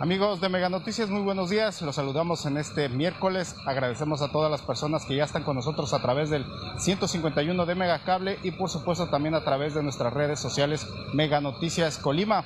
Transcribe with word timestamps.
Amigos 0.00 0.40
de 0.40 0.48
Mega 0.48 0.68
Noticias, 0.68 1.10
muy 1.10 1.22
buenos 1.22 1.50
días. 1.50 1.82
Los 1.82 1.96
saludamos 1.96 2.46
en 2.46 2.56
este 2.56 2.88
miércoles. 2.88 3.56
Agradecemos 3.66 4.22
a 4.22 4.30
todas 4.30 4.48
las 4.48 4.62
personas 4.62 5.04
que 5.04 5.16
ya 5.16 5.24
están 5.24 5.42
con 5.42 5.56
nosotros 5.56 5.92
a 5.92 6.00
través 6.00 6.30
del 6.30 6.46
151 6.78 7.66
de 7.66 7.74
Mega 7.74 8.04
Cable 8.04 8.38
y 8.44 8.52
por 8.52 8.70
supuesto 8.70 9.08
también 9.08 9.34
a 9.34 9.42
través 9.42 9.74
de 9.74 9.82
nuestras 9.82 10.12
redes 10.12 10.38
sociales 10.38 10.86
Mega 11.14 11.40
Noticias 11.40 11.98
Colima. 11.98 12.44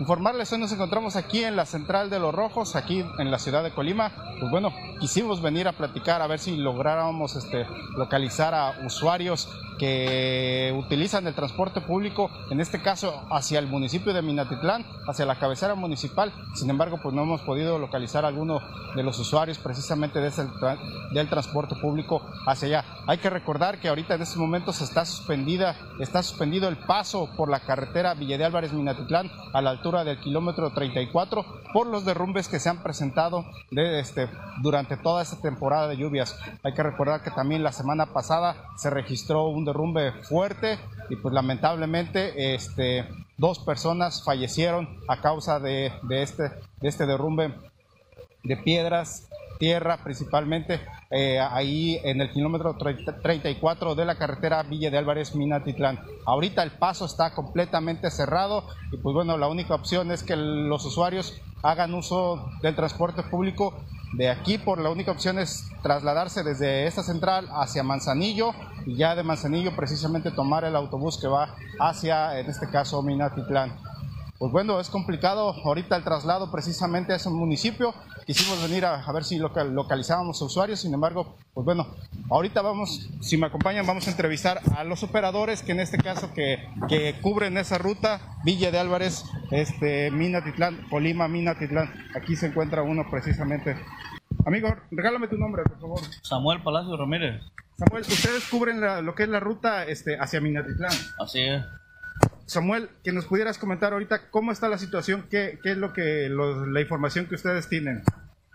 Informarles, 0.00 0.50
hoy 0.54 0.60
nos 0.60 0.72
encontramos 0.72 1.14
aquí 1.14 1.44
en 1.44 1.56
la 1.56 1.66
Central 1.66 2.08
de 2.08 2.18
los 2.18 2.34
Rojos, 2.34 2.74
aquí 2.74 3.04
en 3.18 3.30
la 3.30 3.38
ciudad 3.38 3.62
de 3.62 3.72
Colima. 3.72 4.10
Pues 4.40 4.50
bueno, 4.50 4.72
quisimos 4.98 5.42
venir 5.42 5.68
a 5.68 5.72
platicar 5.72 6.22
a 6.22 6.26
ver 6.26 6.38
si 6.38 6.56
lográramos 6.56 7.36
este, 7.36 7.66
localizar 7.98 8.54
a 8.54 8.78
usuarios 8.82 9.50
que 9.78 10.74
utilizan 10.76 11.26
el 11.26 11.34
transporte 11.34 11.80
público, 11.80 12.30
en 12.50 12.60
este 12.60 12.82
caso 12.82 13.22
hacia 13.30 13.58
el 13.58 13.66
municipio 13.66 14.12
de 14.12 14.22
Minatitlán, 14.22 14.84
hacia 15.06 15.26
la 15.26 15.38
cabecera 15.38 15.74
municipal. 15.74 16.32
Sin 16.54 16.70
embargo, 16.70 16.98
pues 17.02 17.14
no 17.14 17.22
hemos 17.22 17.42
podido 17.42 17.78
localizar 17.78 18.24
a 18.24 18.28
alguno 18.28 18.60
de 18.94 19.02
los 19.02 19.18
usuarios 19.18 19.58
precisamente 19.58 20.20
de 20.20 20.28
ese, 20.28 20.46
del 21.12 21.28
transporte 21.28 21.74
público 21.76 22.22
hacia 22.46 22.68
allá. 22.68 22.84
Hay 23.06 23.18
que 23.18 23.30
recordar 23.30 23.78
que 23.78 23.88
ahorita 23.88 24.14
en 24.14 24.22
este 24.22 24.38
momento 24.38 24.72
se 24.72 24.84
está 24.84 25.04
suspendida, 25.04 25.76
está 26.00 26.22
suspendido 26.22 26.68
el 26.68 26.76
paso 26.76 27.28
por 27.36 27.50
la 27.50 27.60
carretera 27.60 28.14
Villa 28.14 28.38
de 28.38 28.44
Álvarez 28.44 28.72
Minatitlán 28.72 29.30
a 29.52 29.60
la 29.60 29.70
altura 29.70 30.04
del 30.04 30.18
kilómetro 30.18 30.72
34 30.72 31.44
por 31.72 31.86
los 31.86 32.04
derrumbes 32.04 32.48
que 32.48 32.60
se 32.60 32.68
han 32.68 32.82
presentado 32.82 33.44
de 33.70 34.00
este, 34.00 34.28
durante 34.62 34.96
toda 34.96 35.22
esta 35.22 35.40
temporada 35.40 35.88
de 35.88 35.96
lluvias. 35.96 36.38
Hay 36.62 36.72
que 36.74 36.82
recordar 36.82 37.22
que 37.22 37.30
también 37.30 37.62
la 37.62 37.72
semana 37.72 38.06
pasada 38.06 38.56
se 38.76 38.90
registró 38.90 39.48
un 39.48 39.63
derrumbe 39.64 40.12
fuerte 40.22 40.78
y 41.10 41.16
pues 41.16 41.34
lamentablemente 41.34 42.54
este, 42.54 43.06
dos 43.36 43.58
personas 43.58 44.22
fallecieron 44.24 45.00
a 45.08 45.20
causa 45.20 45.60
de, 45.60 45.92
este, 46.10 46.50
este 46.82 47.06
derrumbe 47.06 47.54
de 48.42 48.56
piedras, 48.56 49.28
tierra 49.58 49.98
principalmente, 50.02 50.80
eh, 51.10 51.40
ahí 51.40 52.00
en 52.04 52.20
el 52.20 52.30
kilómetro 52.30 52.76
34 52.76 53.94
de 53.94 54.04
la 54.04 54.16
carretera 54.16 54.62
Villa 54.62 54.90
de 54.90 54.98
Álvarez 54.98 55.34
Minatitlán. 55.34 56.00
Ahorita 56.26 56.62
el 56.62 56.72
paso 56.72 57.06
está 57.06 57.34
completamente 57.34 58.10
cerrado 58.10 58.64
y 58.92 58.96
pues 58.98 59.14
bueno, 59.14 59.38
la 59.38 59.48
única 59.48 59.74
opción 59.74 60.10
es 60.10 60.22
que 60.22 60.36
los 60.36 60.84
usuarios 60.84 61.40
hagan 61.62 61.94
uso 61.94 62.50
del 62.62 62.74
transporte 62.74 63.22
público 63.22 63.74
de 64.16 64.30
aquí 64.30 64.58
por 64.58 64.80
la 64.80 64.90
única 64.90 65.10
opción 65.10 65.38
es 65.40 65.68
trasladarse 65.82 66.44
desde 66.44 66.86
esta 66.86 67.02
central 67.02 67.48
hacia 67.52 67.82
Manzanillo 67.82 68.52
y 68.86 68.96
ya 68.96 69.16
de 69.16 69.24
Manzanillo 69.24 69.74
precisamente 69.74 70.30
tomar 70.30 70.64
el 70.64 70.76
autobús 70.76 71.18
que 71.20 71.26
va 71.26 71.56
hacia, 71.80 72.38
en 72.38 72.46
este 72.46 72.68
caso, 72.68 73.02
Minatitlán. 73.02 73.76
Pues 74.38 74.52
bueno, 74.52 74.78
es 74.78 74.88
complicado 74.88 75.52
ahorita 75.64 75.96
el 75.96 76.04
traslado 76.04 76.50
precisamente 76.52 77.12
a 77.12 77.16
ese 77.16 77.30
municipio. 77.30 77.94
Quisimos 78.26 78.62
venir 78.62 78.84
a, 78.84 79.10
ver 79.12 79.24
si 79.24 79.38
local, 79.38 79.74
localizábamos 79.74 80.40
a 80.40 80.44
usuarios, 80.44 80.80
sin 80.80 80.94
embargo, 80.94 81.36
pues 81.52 81.64
bueno, 81.64 81.86
ahorita 82.30 82.62
vamos, 82.62 83.10
si 83.20 83.36
me 83.36 83.46
acompañan, 83.46 83.86
vamos 83.86 84.06
a 84.06 84.10
entrevistar 84.10 84.60
a 84.76 84.84
los 84.84 85.02
operadores 85.02 85.62
que 85.62 85.72
en 85.72 85.80
este 85.80 85.98
caso 85.98 86.32
que, 86.32 86.68
que 86.88 87.20
cubren 87.20 87.56
esa 87.58 87.78
ruta, 87.78 88.20
Villa 88.44 88.70
de 88.70 88.78
Álvarez, 88.78 89.24
este, 89.50 90.10
Minatitlán, 90.10 90.86
Colima, 90.88 91.28
Minatitlán. 91.28 91.92
Aquí 92.16 92.36
se 92.36 92.46
encuentra 92.46 92.82
uno 92.82 93.04
precisamente 93.10 93.76
Amigo, 94.46 94.76
regálame 94.90 95.28
tu 95.28 95.38
nombre, 95.38 95.62
por 95.62 95.80
favor. 95.80 96.00
Samuel 96.22 96.62
Palacio 96.62 96.96
Ramírez. 96.96 97.42
Samuel, 97.78 98.02
ustedes 98.02 98.46
cubren 98.50 98.80
lo 99.04 99.14
que 99.14 99.22
es 99.22 99.28
la 99.28 99.40
ruta 99.40 99.84
este, 99.84 100.18
hacia 100.18 100.40
Minatitlán. 100.40 100.92
Así 101.18 101.40
es. 101.40 101.64
Samuel, 102.46 102.90
que 103.02 103.12
nos 103.12 103.24
pudieras 103.26 103.58
comentar 103.58 103.92
ahorita 103.92 104.30
cómo 104.30 104.52
está 104.52 104.68
la 104.68 104.78
situación, 104.78 105.26
qué, 105.30 105.58
es 105.62 105.76
lo 105.76 105.92
que 105.92 106.28
la 106.30 106.80
información 106.80 107.26
que 107.26 107.34
ustedes 107.34 107.68
tienen. 107.68 108.02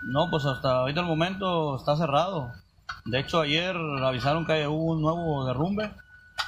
No, 0.02 0.30
pues 0.30 0.46
hasta 0.46 0.80
ahorita 0.80 1.02
el 1.02 1.08
momento 1.08 1.76
está 1.76 1.96
cerrado. 1.98 2.52
De 3.06 3.20
hecho, 3.20 3.42
ayer 3.42 3.76
avisaron 3.76 4.46
que 4.46 4.68
hubo 4.68 4.94
un 4.94 5.02
nuevo 5.02 5.46
derrumbe 5.46 5.92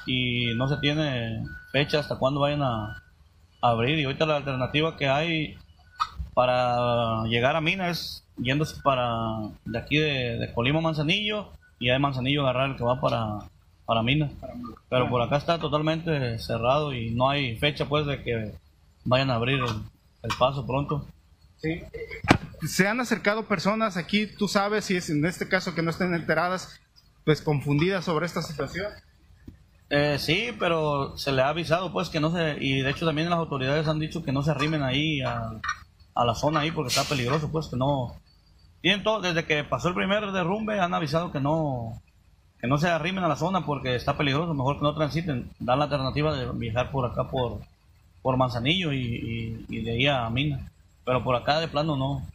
y 0.06 0.54
no 0.56 0.68
se 0.68 0.78
tiene 0.78 1.46
fecha 1.72 2.00
hasta 2.00 2.18
cuándo 2.18 2.42
vayan 2.42 2.64
a 2.64 3.04
abrir. 3.62 4.00
Y 4.00 4.06
ahorita 4.06 4.26
la 4.26 4.38
alternativa 4.38 4.98
que 4.98 5.08
hay 5.08 5.58
para 6.34 7.24
llegar 7.26 7.56
a 7.56 7.62
Mina 7.62 7.90
es 7.90 8.26
yéndose 8.38 8.82
para 8.82 9.50
de 9.66 9.78
aquí 9.78 9.98
de, 9.98 10.52
Colima 10.54 10.82
Manzanillo 10.82 11.50
y 11.80 11.90
de 11.90 12.00
Manzanillo 12.00 12.44
agarrar 12.44 12.72
el 12.72 12.76
que 12.78 12.84
va 12.84 13.00
para, 13.00 13.40
para 13.86 14.04
Mina. 14.04 14.30
Pero 14.90 15.10
por 15.10 15.22
acá 15.22 15.38
está 15.38 15.60
totalmente 15.60 16.40
cerrado 16.40 16.94
y 16.94 17.12
no 17.12 17.30
hay 17.30 17.58
fecha 17.58 17.86
pues 17.86 18.06
de 18.06 18.24
que 18.24 18.54
vayan 19.04 19.30
a 19.32 19.36
abrir 19.36 19.60
el, 19.60 20.30
paso 20.38 20.66
pronto. 20.66 21.08
Sí. 21.58 21.82
Se 22.68 22.88
han 22.88 23.00
acercado 23.00 23.48
personas 23.48 23.98
aquí, 23.98 24.28
tú 24.28 24.48
sabes, 24.48 24.86
si 24.86 24.96
es 24.96 25.10
en 25.10 25.26
este 25.26 25.48
caso 25.48 25.76
que 25.76 25.82
no 25.82 25.90
estén 25.90 26.14
enteradas, 26.14 26.80
pues 27.26 27.42
confundidas 27.42 28.06
sobre 28.06 28.26
esta 28.26 28.42
situación. 28.42 28.92
Eh, 29.90 30.18
sí, 30.20 30.52
pero 30.58 31.18
se 31.18 31.32
le 31.32 31.42
ha 31.42 31.50
avisado 31.50 31.92
pues 31.92 32.10
que 32.10 32.20
no 32.20 32.32
se, 32.32 32.58
y 32.62 32.82
de 32.82 32.90
hecho 32.90 33.06
también 33.06 33.30
las 33.30 33.40
autoridades 33.40 33.88
han 33.88 34.00
dicho 34.00 34.24
que 34.24 34.32
no 34.32 34.42
se 34.42 34.52
arrimen 34.52 34.84
ahí 34.84 35.22
a, 35.22 35.60
a 36.16 36.26
la 36.26 36.34
zona 36.34 36.62
ahí 36.62 36.72
porque 36.72 36.90
está 36.90 37.04
peligroso 37.04 37.52
pues 37.52 37.68
que 37.68 37.76
no, 37.76 38.16
tienen 38.82 39.04
todo, 39.04 39.22
desde 39.22 39.46
que 39.46 39.64
pasó 39.64 39.90
el 39.90 39.96
primer 39.96 40.32
derrumbe 40.32 40.80
han 40.80 40.94
avisado 40.94 41.32
que 41.32 41.40
no 41.40 42.02
que 42.62 42.68
no 42.68 42.78
se 42.78 42.88
arrimen 42.88 43.24
a 43.24 43.28
la 43.28 43.36
zona 43.36 43.66
porque 43.66 43.96
está 43.96 44.16
peligroso, 44.16 44.54
mejor 44.54 44.78
que 44.78 44.84
no 44.84 44.96
transiten, 44.96 45.50
dan 45.60 45.80
la 45.80 45.86
alternativa 45.86 46.34
de 46.34 46.50
viajar 46.54 46.92
por 46.92 47.10
acá 47.10 47.28
por, 47.28 47.60
por 48.22 48.38
Manzanillo 48.38 48.94
y, 48.94 49.66
de 49.68 49.92
ahí 49.92 50.08
a 50.08 50.30
Mina. 50.30 50.72
Pero 51.04 51.24
por 51.24 51.36
acá 51.36 51.60
de 51.60 51.68
plano 51.68 51.96
no, 51.98 52.26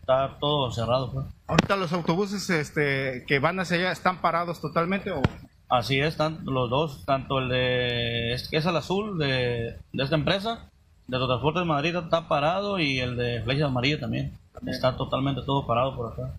está 0.00 0.36
todo 0.38 0.70
cerrado. 0.70 1.10
Pues. 1.10 1.26
Ahorita 1.46 1.76
los 1.76 1.92
autobuses 1.92 2.48
este, 2.50 3.24
que 3.26 3.38
van 3.38 3.58
hacia 3.58 3.78
allá 3.78 3.92
están 3.92 4.20
parados 4.20 4.60
totalmente 4.60 5.10
o... 5.10 5.22
Así 5.68 5.98
es, 5.98 6.08
están 6.08 6.40
los 6.44 6.68
dos, 6.68 7.06
tanto 7.06 7.38
el 7.38 7.48
de, 7.48 8.34
es, 8.34 8.46
es 8.52 8.66
el 8.66 8.76
azul 8.76 9.16
de, 9.16 9.78
de 9.94 10.04
esta 10.04 10.16
empresa, 10.16 10.68
de 11.06 11.18
los 11.18 11.28
transportes 11.28 11.62
de 11.62 11.66
Madrid 11.66 11.96
está 11.96 12.28
parado 12.28 12.78
y 12.78 13.00
el 13.00 13.16
de 13.16 13.42
Flecha 13.42 13.66
Amarilla 13.66 14.00
también. 14.00 14.32
Está 14.66 14.96
totalmente 14.96 15.42
todo 15.42 15.66
parado 15.66 15.96
por 15.96 16.12
acá. 16.12 16.30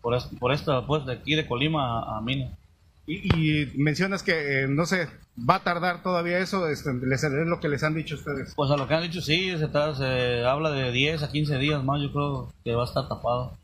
Por, 0.00 0.16
por 0.38 0.52
esta, 0.52 0.86
pues, 0.86 1.04
de 1.04 1.14
aquí 1.14 1.34
de 1.34 1.46
Colima 1.46 2.16
a, 2.16 2.20
Mina. 2.20 2.50
Y, 3.06 3.66
mencionas 3.76 4.22
que, 4.22 4.64
eh, 4.64 4.68
no 4.68 4.84
sé, 4.84 5.08
va 5.38 5.56
a 5.56 5.62
tardar 5.62 6.02
todavía 6.02 6.38
eso, 6.38 6.66
este, 6.68 6.92
¿les, 6.92 7.22
¿es 7.22 7.46
lo 7.46 7.60
que 7.60 7.68
les 7.68 7.84
han 7.84 7.94
dicho 7.94 8.16
ustedes? 8.16 8.52
Pues 8.56 8.70
a 8.70 8.76
lo 8.76 8.88
que 8.88 8.94
han 8.94 9.02
dicho 9.02 9.20
sí, 9.20 9.56
se, 9.56 9.68
se 9.94 10.44
habla 10.44 10.70
de 10.70 10.90
10 10.90 11.22
a 11.22 11.30
15 11.30 11.58
días 11.58 11.84
más, 11.84 12.02
yo 12.02 12.12
creo 12.12 12.52
que 12.64 12.74
va 12.74 12.82
a 12.82 12.86
estar 12.86 13.08
tapado. 13.08 13.56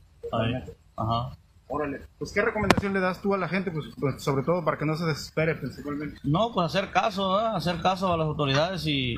Ajá. 0.97 1.37
Órale. 1.67 2.03
Pues, 2.19 2.33
¿qué 2.33 2.43
recomendación 2.43 2.93
le 2.93 3.01
das 3.01 3.21
tú 3.21 3.35
a 3.35 3.39
la 3.39 3.49
gente? 3.49 3.71
Pues, 3.71 3.87
pues, 3.99 4.23
sobre 4.23 4.45
todo 4.45 4.65
para 4.65 4.79
que 4.79 4.85
no 4.85 4.97
se 4.97 5.07
desespere 5.07 5.55
principalmente. 5.55 6.21
No, 6.23 6.53
pues 6.53 6.67
hacer 6.67 6.91
caso, 6.91 7.37
hacer 7.37 7.81
caso 7.81 8.13
a 8.13 8.17
las 8.17 8.27
autoridades 8.27 8.87
y 8.87 9.17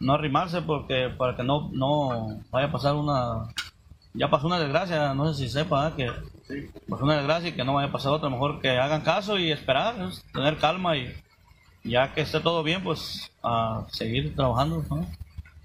no 0.00 0.14
arrimarse 0.14 0.62
porque 0.62 1.10
para 1.16 1.36
que 1.36 1.44
no, 1.44 1.70
no 1.72 2.40
vaya 2.50 2.66
a 2.66 2.72
pasar 2.72 2.94
una 2.94 3.46
ya 4.14 4.28
pasó 4.28 4.46
una 4.46 4.58
desgracia, 4.58 5.14
no 5.14 5.32
sé 5.32 5.44
si 5.44 5.50
sepa 5.50 5.88
¿eh? 5.88 5.92
que 5.96 6.10
pasó 6.88 7.04
una 7.04 7.16
desgracia 7.16 7.50
y 7.50 7.52
que 7.52 7.64
no 7.64 7.74
vaya 7.74 7.88
a 7.88 7.92
pasar 7.92 8.12
otra, 8.12 8.28
mejor 8.28 8.60
que 8.60 8.70
hagan 8.70 9.02
caso 9.02 9.38
y 9.38 9.50
esperar, 9.50 9.94
tener 10.32 10.58
calma 10.58 10.96
y 10.96 11.14
ya 11.84 12.14
que 12.14 12.22
esté 12.22 12.40
todo 12.40 12.62
bien, 12.62 12.82
pues 12.82 13.30
a 13.42 13.84
seguir 13.90 14.34
trabajando. 14.34 14.84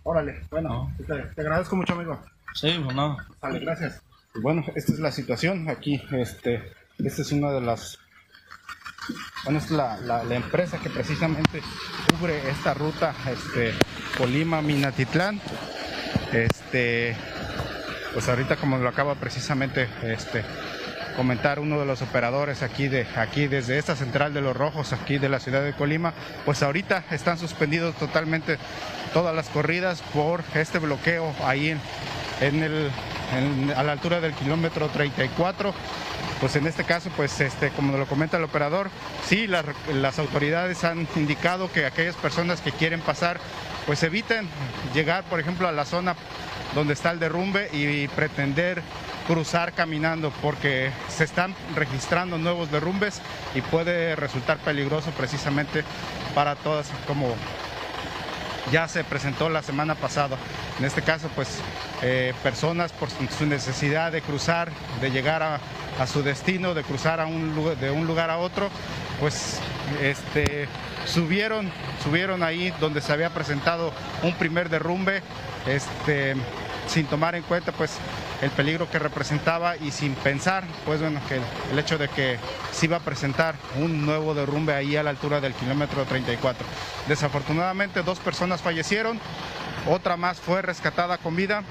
Órale, 0.03 0.41
bueno, 0.49 0.91
te, 1.05 1.41
agradezco 1.41 1.75
mucho, 1.75 1.93
amigo. 1.93 2.19
Sí, 2.53 2.79
pues 2.83 2.95
no. 2.95 3.17
Vale, 3.41 3.59
gracias. 3.59 4.01
Bueno, 4.41 4.63
esta 4.75 4.93
es 4.93 4.99
la 4.99 5.11
situación 5.11 5.69
aquí, 5.69 6.01
este, 6.11 6.71
esta 6.97 7.21
es 7.21 7.31
una 7.31 7.51
de 7.51 7.61
las 7.61 7.99
Bueno, 9.43 9.59
es 9.59 9.71
la, 9.71 9.97
la, 9.97 10.35
empresa 10.35 10.79
que 10.79 10.89
precisamente 10.89 11.61
cubre 12.09 12.49
esta 12.49 12.73
ruta, 12.73 13.13
este, 13.29 13.73
Colima, 14.17 14.61
Minatitlán. 14.61 15.41
Este, 16.31 17.15
pues 18.13 18.27
ahorita 18.29 18.55
como 18.55 18.77
lo 18.77 18.89
acaba 18.89 19.15
precisamente 19.15 19.87
este, 20.03 20.43
comentar 21.17 21.59
uno 21.59 21.79
de 21.79 21.85
los 21.85 22.01
operadores 22.01 22.61
aquí 22.61 22.87
de 22.87 23.05
aquí 23.17 23.47
desde 23.47 23.77
esta 23.77 23.95
central 23.95 24.33
de 24.33 24.41
los 24.41 24.55
rojos 24.55 24.93
aquí 24.93 25.17
de 25.17 25.27
la 25.27 25.39
ciudad 25.39 25.63
de 25.63 25.73
Colima, 25.73 26.13
pues 26.45 26.63
ahorita 26.63 27.03
están 27.11 27.37
suspendidos 27.37 27.95
totalmente 27.95 28.57
todas 29.13 29.35
las 29.35 29.49
corridas 29.49 30.01
por 30.13 30.43
este 30.53 30.79
bloqueo 30.79 31.33
ahí 31.43 31.75
en, 32.39 32.63
el 32.63 32.91
a 33.75 33.83
la 33.83 33.91
altura 33.91 34.21
del 34.21 34.33
kilómetro 34.33 34.87
34 34.87 35.73
pues 36.39 36.55
en 36.55 36.67
este 36.67 36.83
caso, 36.83 37.09
pues 37.17 37.41
este, 37.41 37.71
como 37.71 37.97
lo 37.97 38.05
comenta 38.05 38.37
el 38.37 38.43
operador, 38.43 38.91
sí, 39.25 39.47
las, 39.47 40.19
autoridades 40.19 40.83
han 40.83 41.07
indicado 41.15 41.71
que 41.71 41.85
aquellas 41.85 42.15
personas 42.15 42.61
que 42.61 42.71
quieren 42.71 43.01
pasar, 43.01 43.39
pues 43.87 44.03
eviten 44.03 44.47
llegar, 44.93 45.23
por 45.23 45.39
ejemplo, 45.39 45.67
a 45.67 45.71
la 45.71 45.83
zona 45.83 46.15
donde 46.75 46.93
está 46.93 47.09
el 47.09 47.19
derrumbe 47.19 47.69
y 47.73 48.07
pretender 48.09 48.83
cruzar 49.27 49.73
caminando 49.73 50.31
porque 50.41 50.91
se 51.09 51.25
están 51.25 51.53
registrando 51.75 52.37
nuevos 52.37 52.71
derrumbes 52.71 53.21
y 53.53 53.61
puede 53.61 54.15
resultar 54.15 54.57
peligroso 54.57 55.11
precisamente 55.11 55.83
para 56.33 56.55
todas 56.55 56.89
como 57.05 57.35
ya 58.71 58.87
se 58.87 59.03
presentó 59.03 59.49
la 59.49 59.61
semana 59.61 59.95
pasada. 59.95 60.37
En 60.79 60.85
este 60.85 61.01
caso, 61.01 61.29
pues 61.35 61.59
eh, 62.01 62.33
personas 62.43 62.91
por 62.91 63.09
su 63.09 63.45
necesidad 63.45 64.11
de 64.11 64.21
cruzar, 64.21 64.71
de 65.01 65.11
llegar 65.11 65.41
a, 65.43 65.59
su 66.07 66.21
destino, 66.21 66.73
de 66.73 66.83
cruzar 66.83 67.19
a 67.19 67.25
un 67.25 67.75
de 67.79 67.89
un 67.89 68.05
lugar 68.05 68.29
a 68.29 68.37
otro, 68.37 68.69
pues 69.19 69.59
este, 70.01 70.67
subieron, 71.05 71.71
subieron 72.03 72.43
ahí 72.43 72.71
donde 72.79 73.01
se 73.01 73.11
había 73.11 73.31
presentado 73.31 73.91
un 74.21 74.33
primer 74.33 74.69
derrumbe, 74.69 75.23
este, 75.65 76.35
sin 76.87 77.05
tomar 77.05 77.35
en 77.35 77.43
cuenta 77.43 77.71
pues 77.71 77.97
el 78.41 78.49
peligro 78.51 78.89
que 78.89 78.99
representaba 78.99 79.77
y 79.77 79.91
sin 79.91 80.13
pensar, 80.15 80.63
pues 80.85 81.01
bueno, 81.01 81.19
que 81.27 81.39
el 81.71 81.79
hecho 81.79 81.97
de 81.97 82.07
que 82.07 82.37
se 82.71 82.85
iba 82.85 82.97
a 82.97 83.01
presentar 83.01 83.55
un 83.77 84.05
nuevo 84.05 84.33
derrumbe 84.33 84.73
ahí 84.73 84.95
a 84.95 85.03
la 85.03 85.09
altura 85.09 85.41
del 85.41 85.53
kilómetro 85.53 86.05
34. 86.05 86.65
Desafortunadamente 87.07 88.03
dos 88.03 88.19
personas 88.19 88.61
fallecieron, 88.61 89.19
otra 89.87 90.17
más 90.17 90.39
fue 90.39 90.61
rescatada 90.61 91.17
con 91.17 91.35
vida 91.35 91.63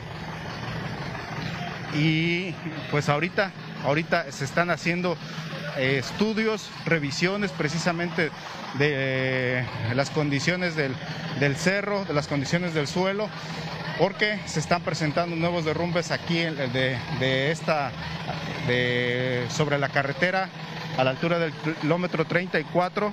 y 1.95 2.53
pues 2.91 3.09
ahorita, 3.09 3.53
ahorita 3.87 4.31
se 4.31 4.45
están 4.45 4.71
haciendo 4.71 5.17
eh, 5.79 5.99
estudios, 5.99 6.71
revisiones 6.85 7.51
precisamente 7.53 8.31
de 8.79 9.65
las 9.95 10.11
condiciones 10.11 10.77
del, 10.77 10.95
del 11.41 11.57
cerro, 11.57 12.05
de 12.05 12.13
las 12.13 12.29
condiciones 12.29 12.75
del 12.75 12.87
suelo 12.87 13.31
porque 13.99 14.39
se 14.47 14.61
están 14.61 14.83
presentando 14.83 15.37
nuevos 15.37 15.65
derrumbes 15.65 16.11
aquí 16.11 16.39
de, 16.39 17.51
esta, 17.51 17.91
sobre 19.49 19.79
la 19.79 19.89
carretera 19.89 20.49
a 20.99 21.05
la 21.05 21.11
altura 21.11 21.39
del 21.39 21.53
kilómetro 21.53 22.27
34 22.27 23.13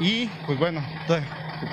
y 0.00 0.26
pues 0.46 0.58
bueno, 0.58 0.84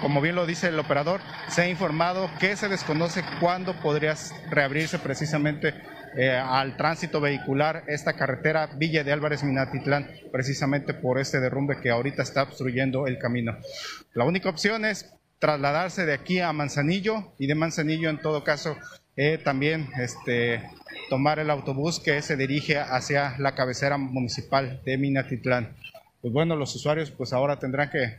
como 0.02 0.22
bien 0.22 0.36
lo 0.36 0.46
dice 0.46 0.68
el 0.68 0.80
operador, 0.80 1.22
se 1.50 1.64
ha 1.64 1.68
informado 1.68 2.30
que 2.40 2.56
se 2.56 2.70
desconoce 2.70 3.24
cuándo 3.40 3.74
podría 3.74 4.16
reabrirse 4.50 5.00
precisamente 5.00 5.74
eh, 6.16 6.32
al 6.32 6.78
tránsito 6.78 7.22
vehicular 7.22 7.84
esta 7.88 8.14
carretera 8.14 8.68
Villa 8.76 9.04
de 9.04 9.12
Álvarez 9.12 9.44
Minatitlán, 9.44 10.10
precisamente 10.32 10.94
por 10.94 11.20
este 11.20 11.40
derrumbe 11.40 11.80
que 11.82 11.90
ahorita 11.90 12.24
está 12.24 12.44
obstruyendo 12.44 13.08
el 13.08 13.18
camino. 13.18 13.58
La 14.14 14.26
única 14.26 14.50
opción 14.50 14.86
es 14.86 15.14
trasladarse 15.40 16.06
de 16.06 16.14
aquí 16.14 16.40
a 16.40 16.54
Manzanillo 16.54 17.34
y 17.40 17.48
de 17.48 17.56
Manzanillo 17.56 18.10
en 18.10 18.22
todo 18.22 18.44
caso 18.44 18.78
eh, 19.16 19.38
también 19.38 19.90
este, 20.00 20.64
tomar 21.10 21.40
el 21.40 21.50
autobús 21.50 22.00
que 22.00 22.22
se 22.22 22.38
dirige 22.38 22.78
hacia 22.78 23.38
la 23.40 23.56
cabecera 23.56 23.98
municipal 23.98 24.82
de 24.86 24.98
Minatitlán. 24.98 25.76
Pues 26.22 26.34
bueno, 26.34 26.56
los 26.56 26.76
usuarios 26.76 27.12
pues 27.12 27.34
ahora 27.34 27.58
tendrán 27.58 27.90
que, 27.90 28.18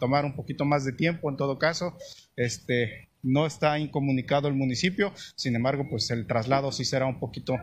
tomar 0.00 0.24
un 0.24 0.34
poquito 0.34 0.64
más 0.64 0.84
de 0.84 0.92
tiempo 0.92 1.30
en 1.30 1.36
todo 1.36 1.58
caso. 1.58 1.96
Este, 2.36 3.08
no 3.24 3.46
está 3.46 3.78
incomunicado 3.78 4.46
el 4.46 4.54
municipio, 4.54 5.12
sin 5.34 5.56
embargo 5.56 5.88
pues 5.90 6.10
el 6.10 6.26
traslado 6.26 6.70
sí 6.70 6.84
será 6.84 7.06
un 7.06 7.18
poquito, 7.18 7.56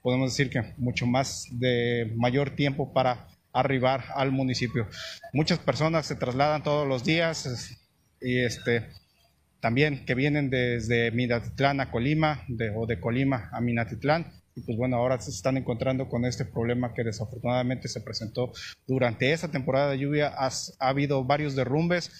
podemos 0.00 0.30
decir 0.30 0.48
que 0.48 0.74
mucho 0.78 1.06
más 1.06 1.46
de 1.52 2.12
mayor 2.16 2.50
tiempo 2.56 2.92
para 2.92 3.28
arribar 3.52 4.04
al 4.14 4.32
municipio. 4.32 4.86
Muchas 5.32 5.58
personas 5.58 6.06
se 6.06 6.14
trasladan 6.14 6.62
todos 6.62 6.86
los 6.86 7.04
días, 7.04 7.76
y 8.20 8.38
este, 8.38 8.88
también 9.60 10.04
que 10.04 10.14
vienen 10.14 10.50
desde 10.50 11.10
Minatitlán 11.10 11.80
a 11.80 11.90
Colima 11.90 12.44
o 12.76 12.86
de 12.86 13.00
Colima 13.00 13.48
a 13.52 13.60
Minatitlán. 13.60 14.32
Y 14.54 14.60
pues 14.62 14.76
bueno, 14.76 14.96
ahora 14.96 15.20
se 15.20 15.30
están 15.30 15.56
encontrando 15.56 16.08
con 16.08 16.24
este 16.24 16.44
problema 16.44 16.92
que 16.92 17.04
desafortunadamente 17.04 17.86
se 17.86 18.00
presentó 18.00 18.52
durante 18.86 19.32
esta 19.32 19.48
temporada 19.48 19.90
de 19.90 19.98
lluvia. 19.98 20.34
ha 20.36 20.50
habido 20.80 21.24
varios 21.24 21.54
derrumbes, 21.54 22.10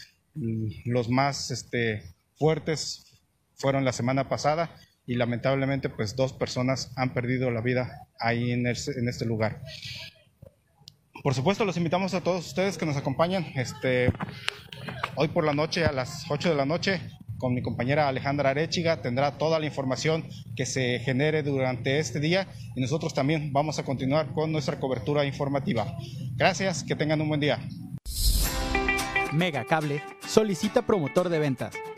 los 0.84 1.08
más 1.08 1.50
este, 1.50 2.14
fuertes 2.38 3.04
fueron 3.54 3.84
la 3.84 3.92
semana 3.92 4.28
pasada 4.28 4.70
y 5.06 5.14
lamentablemente 5.14 5.88
pues 5.88 6.16
dos 6.16 6.32
personas 6.32 6.92
han 6.96 7.14
perdido 7.14 7.50
la 7.50 7.60
vida 7.60 8.06
ahí 8.20 8.52
en, 8.52 8.66
este 8.66 9.24
lugar. 9.24 9.62
Por 11.22 11.34
supuesto, 11.34 11.64
los 11.64 11.76
invitamos 11.76 12.14
a 12.14 12.20
todos 12.20 12.46
ustedes 12.46 12.78
que 12.78 12.86
nos 12.86 12.96
acompañan. 12.96 13.46
Este, 13.56 14.12
hoy 15.16 15.28
por 15.28 15.44
la 15.44 15.54
noche, 15.54 15.84
a 15.84 15.92
las 15.92 16.30
8 16.30 16.50
de 16.50 16.54
la 16.54 16.66
noche, 16.66 17.00
con 17.38 17.54
mi 17.54 17.62
compañera 17.62 18.08
Alejandra 18.08 18.50
Arechiga, 18.50 19.00
tendrá 19.00 19.38
toda 19.38 19.58
la 19.58 19.66
información 19.66 20.28
que 20.54 20.66
se 20.66 20.98
genere 21.00 21.42
durante 21.42 21.98
este 21.98 22.20
día 22.20 22.46
y 22.76 22.80
nosotros 22.80 23.14
también 23.14 23.52
vamos 23.52 23.78
a 23.78 23.84
continuar 23.84 24.32
con 24.34 24.52
nuestra 24.52 24.78
cobertura 24.78 25.24
informativa. 25.24 25.96
Gracias, 26.36 26.84
que 26.84 26.94
tengan 26.94 27.20
un 27.20 27.28
buen 27.28 27.40
día. 27.40 27.60
Mega 29.32 29.64
Cable 29.64 30.02
solicita 30.26 30.82
promotor 30.82 31.28
de 31.28 31.38
ventas, 31.38 31.74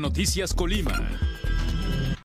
Noticias 0.00 0.54
Colima. 0.54 1.33